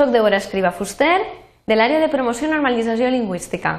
[0.00, 1.18] Soc Deborah Escriba Fuster,
[1.68, 3.72] de l'àrea de promoció i normalització lingüística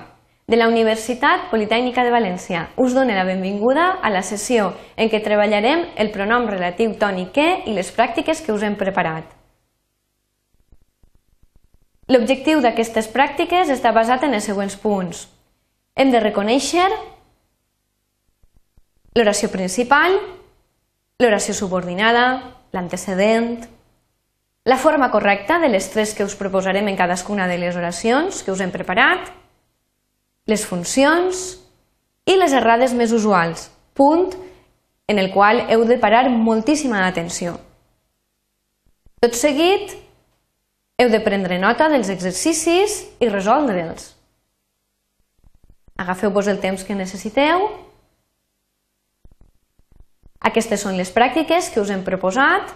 [0.45, 2.67] de la Universitat Politècnica de València.
[2.77, 4.67] Us dono la benvinguda a la sessió
[5.01, 9.33] en què treballarem el pronom relatiu tònic que i les pràctiques que us hem preparat.
[12.13, 15.25] L'objectiu d'aquestes pràctiques està basat en els següents punts.
[15.97, 16.85] Hem de reconèixer
[19.17, 20.21] l'oració principal,
[21.17, 22.27] l'oració subordinada,
[22.77, 23.63] l'antecedent,
[24.63, 28.51] la forma correcta de les tres que us proposarem en cadascuna de les oracions que
[28.53, 29.31] us hem preparat,
[30.45, 31.57] les funcions
[32.29, 34.29] i les errades més usuals, punt
[35.09, 37.57] en el qual heu de parar moltíssima atenció.
[39.21, 39.95] Tot seguit,
[41.01, 44.11] heu de prendre nota dels exercicis i resoldre'ls.
[46.01, 47.67] Agafeu-vos el temps que necessiteu.
[50.41, 52.71] Aquestes són les pràctiques que us hem proposat,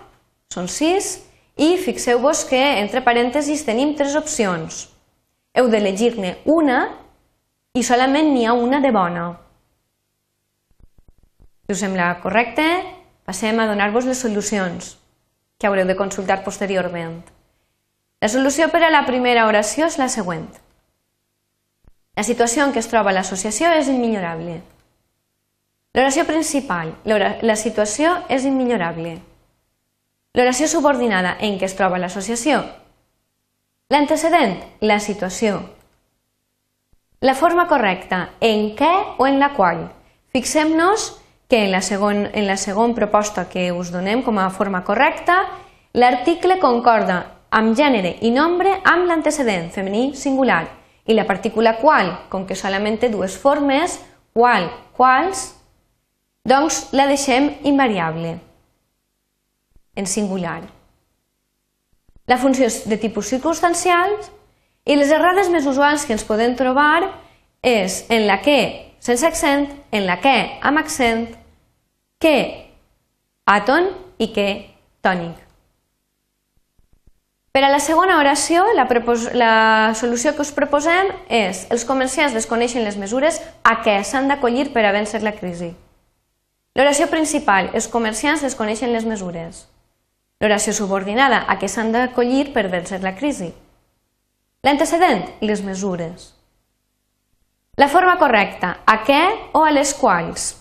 [0.54, 1.16] són sis,
[1.56, 4.90] i fixeu-vos que entre parèntesis tenim tres opcions.
[5.56, 6.80] Heu d'elegir-ne una
[7.76, 9.30] i solament n'hi ha una de bona.
[11.66, 12.66] Si us sembla correcte,
[13.26, 14.98] passem a donar-vos les solucions,
[15.58, 17.24] que haureu de consultar posteriorment.
[18.22, 20.48] La solució per a la primera oració és la següent.
[22.16, 24.60] La situació en què es troba l'associació és immillorable.
[25.96, 29.18] L'oració principal, la situació és immillorable.
[30.36, 32.58] L'oració subordinada en què es troba l'associació.
[33.94, 35.62] L'antecedent, la situació.
[37.24, 39.86] La forma correcta, en què o en la qual.
[40.36, 41.06] Fixem-nos
[41.48, 45.38] que en la, segon, en la segon proposta que us donem com a forma correcta,
[45.96, 47.22] l'article concorda
[47.56, 50.66] amb gènere i nombre amb l'antecedent femení singular
[51.08, 54.02] i la partícula qual, com que solament té dues formes,
[54.36, 54.68] qual,
[55.00, 55.46] quals,
[56.44, 58.36] doncs la deixem invariable
[59.96, 60.62] en singular.
[62.28, 64.16] La funció és de tipus circumstancial
[64.86, 67.12] i les errades més usuals que ens podem trobar
[67.66, 68.60] és en la que
[69.00, 70.36] sense accent, en la que
[70.66, 71.28] amb accent,
[72.22, 72.38] que
[73.46, 74.48] àton i que
[75.06, 75.46] tònic.
[77.56, 78.84] Per a la segona oració, la,
[79.38, 84.72] la solució que us proposem és els comerciants desconeixen les mesures a què s'han d'acollir
[84.74, 85.70] per a vèncer la crisi.
[86.76, 89.64] L'oració principal, els comerciants desconeixen les mesures.
[90.44, 93.54] L'oració subordinada, a què s'han d'acollir per vèncer la crisi.
[94.66, 96.32] L'antecedent, les mesures.
[97.80, 99.22] La forma correcta, a què
[99.54, 100.54] o a les quals.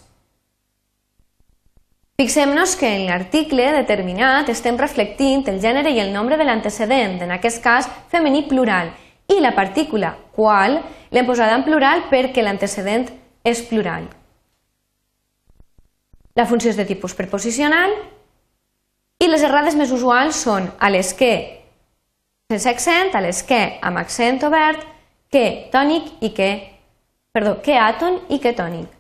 [2.15, 7.35] Fixem-nos que en l'article determinat estem reflectint el gènere i el nombre de l'antecedent, en
[7.35, 8.93] aquest cas femení plural,
[9.27, 10.79] i la partícula qual
[11.11, 13.09] l'hem posada en plural perquè l'antecedent
[13.43, 14.07] és plural.
[16.39, 17.95] La funció és de tipus preposicional
[19.23, 21.35] i les errades més usuals són a les que
[22.51, 24.83] sense accent, a les que amb accent obert,
[25.33, 26.51] que tònic i que,
[27.35, 28.91] perdó, que àton i que tònic.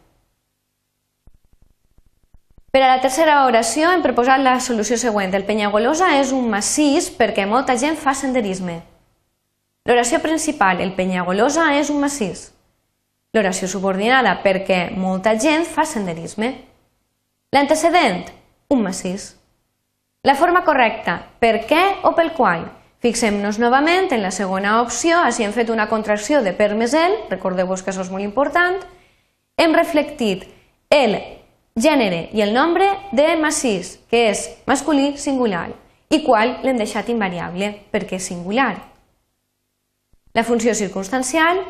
[2.74, 5.30] Per a la tercera oració hem proposat la solució següent.
[5.30, 8.80] El Penyagolosa és un massís perquè molta gent fa senderisme.
[9.86, 12.48] L'oració principal, el Penyagolosa és un massís.
[13.34, 16.50] L'oració subordinada perquè molta gent fa senderisme.
[17.54, 18.24] L'antecedent,
[18.74, 19.36] un massís.
[20.24, 22.64] La forma correcta, per què o pel qual.
[23.04, 27.18] Fixem-nos novament en la segona opció, així hem fet una contracció de per més el,
[27.28, 28.78] recordeu-vos que això és molt important,
[29.60, 30.46] hem reflectit
[30.88, 31.18] el
[31.76, 35.68] gènere i el nombre de massís, que és masculí singular,
[36.08, 38.78] i qual l'hem deixat invariable, perquè és singular.
[40.32, 41.60] La funció circumstancial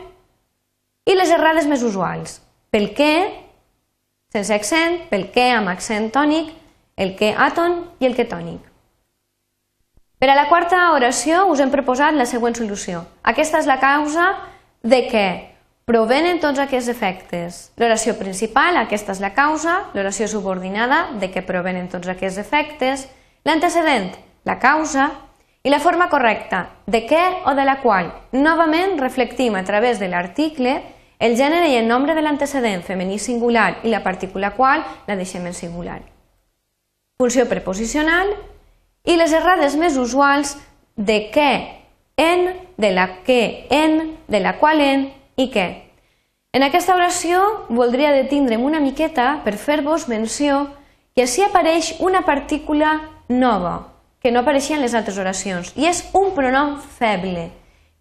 [1.11, 2.39] i les errades més usuals,
[2.71, 3.15] pel què,
[4.31, 6.55] sense accent, pel què amb accent tònic,
[6.97, 8.61] el que àton i el que tònic.
[10.19, 13.03] Per a la quarta oració us hem proposat la següent solució.
[13.23, 14.31] Aquesta és la causa
[14.81, 15.27] de què
[15.85, 17.59] provenen tots aquests efectes.
[17.77, 23.05] L'oració principal, aquesta és la causa, l'oració subordinada, de què provenen tots aquests efectes,
[23.45, 24.15] l'antecedent,
[24.49, 25.11] la causa,
[25.65, 28.13] i la forma correcta, de què o de la qual.
[28.33, 30.79] Novament reflectim a través de l'article
[31.19, 35.47] el gènere i el nombre de l'antecedent femení singular i la partícula qual la deixem
[35.49, 36.14] en singular
[37.25, 38.35] funció preposicional
[39.09, 40.59] i les errades més usuals
[40.97, 41.53] de què,
[42.21, 45.07] en, de la que, en, de la qual en
[45.41, 45.67] i què.
[46.53, 47.41] En aquesta oració
[47.73, 50.67] voldria detindre'm una miqueta per fer-vos menció
[51.17, 52.93] que així apareix una partícula
[53.33, 53.75] nova,
[54.21, 57.49] que no apareixia en les altres oracions, i és un pronom feble,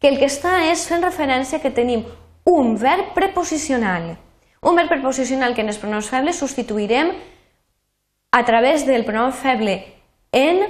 [0.03, 2.03] que el que està és fent referència que tenim
[2.43, 4.17] un verb preposicional.
[4.63, 7.15] Un verb preposicional que en els pronoms febles substituirem
[8.33, 9.75] a través del pronom feble
[10.31, 10.63] en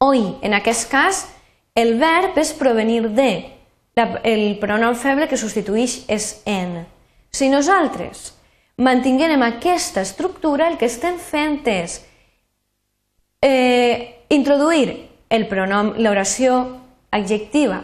[0.00, 1.26] o i, en aquest cas,
[1.76, 3.52] el verb és provenir de,
[4.24, 6.86] el pronom feble que substitueix és en.
[7.28, 8.30] Si nosaltres
[8.80, 12.00] mantinguem aquesta estructura, el que estem fent és
[13.44, 16.62] eh, introduir el pronom, l'oració
[17.12, 17.82] adjectiva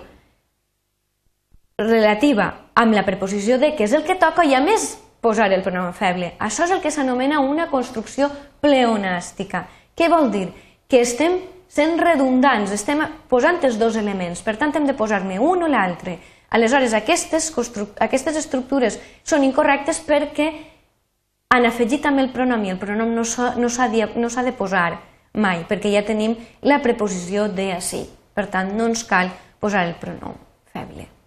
[1.76, 5.62] relativa amb la preposició de, que és el que toca, i a més posar el
[5.66, 6.32] pronom feble.
[6.38, 8.30] Això és el que s'anomena una construcció
[8.62, 9.66] pleonàstica.
[9.96, 10.48] Què vol dir?
[10.88, 11.38] Que estem
[11.68, 16.18] sent redundants, estem posant els dos elements, per tant hem de posar-ne un o l'altre.
[16.50, 17.50] Aleshores, aquestes,
[18.00, 20.48] aquestes estructures són incorrectes perquè
[21.52, 25.00] han afegit també el pronom i el pronom no s'ha no no de posar
[25.34, 28.06] mai, perquè ja tenim la preposició de així.
[28.34, 29.30] Per tant, no ens cal
[29.60, 30.34] posar el pronom
[30.72, 31.17] feble.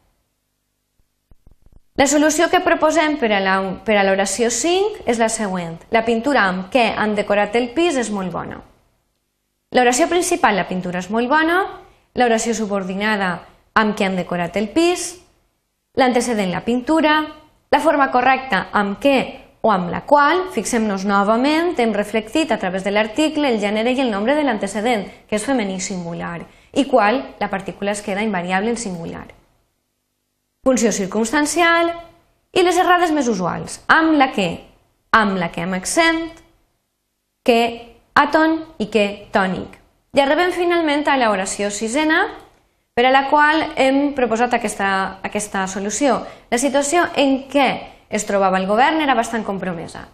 [2.01, 5.75] La solució que proposem per a l'oració 5 és la següent.
[5.93, 8.55] La pintura amb què han decorat el pis és molt bona.
[9.77, 11.59] L'oració principal, la pintura és molt bona,
[12.17, 13.27] l'oració subordinada
[13.77, 15.03] amb què han decorat el pis,
[15.93, 17.19] l'antecedent, la pintura,
[17.69, 19.19] la forma correcta amb què
[19.61, 24.01] o amb la qual, fixem-nos novament, hem reflectit a través de l'article el gènere i
[24.01, 26.39] el nombre de l'antecedent, que és femení singular,
[26.73, 29.27] i qual la partícula es queda invariable en singular.
[30.61, 31.87] Funció circumstancial
[32.53, 34.45] i les errades més usuals, amb la que,
[35.09, 36.19] amb la que amb accent,
[37.41, 37.61] que
[38.13, 39.79] àton i que tònic.
[40.13, 42.27] I arribem finalment a l'oració sisena,
[42.93, 44.91] per a la qual hem proposat aquesta,
[45.25, 46.19] aquesta solució.
[46.53, 47.67] La situació en què
[48.13, 50.05] es trobava el govern era bastant compromesa.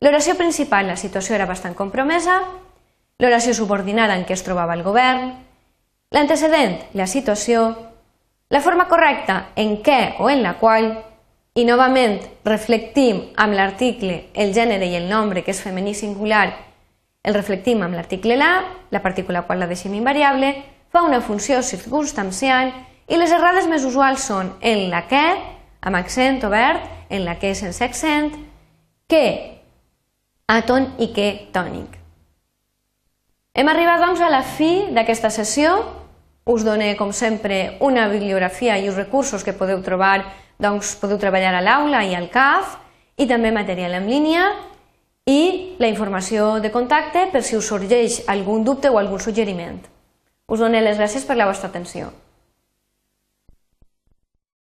[0.00, 2.40] L'oració principal, la situació era bastant compromesa,
[3.20, 5.34] l'oració subordinada en què es trobava el govern,
[6.16, 7.91] l'antecedent, la situació,
[8.52, 10.90] la forma correcta en què o en la qual,
[11.56, 16.46] i novament reflectim amb l'article el gènere i el nombre, que és femení singular,
[17.24, 18.52] el reflectim amb l'article la,
[18.90, 20.52] la partícula qual la deixem invariable,
[20.92, 22.72] fa una funció circumstancial
[23.08, 25.24] i les errades més usuals són en la que,
[25.80, 28.32] amb accent obert, en la que sense accent,
[29.08, 29.24] que
[30.48, 31.98] àton i que tònic.
[33.52, 35.74] Hem arribat, doncs, a la fi d'aquesta sessió.
[36.44, 40.24] Us doné, com sempre, una bibliografia i uns recursos que podeu trobar,
[40.58, 42.78] doncs, podeu treballar a l'aula i al CAF,
[43.14, 44.48] i també material en línia,
[45.30, 49.78] i la informació de contacte per si us sorgeix algun dubte o algun suggeriment.
[50.50, 52.10] Us dono les gràcies per la vostra atenció.